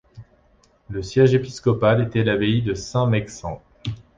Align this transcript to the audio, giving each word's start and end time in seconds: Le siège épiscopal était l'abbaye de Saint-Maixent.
Le 0.89 1.03
siège 1.03 1.35
épiscopal 1.35 2.01
était 2.01 2.23
l'abbaye 2.23 2.63
de 2.63 2.73
Saint-Maixent. 2.73 3.45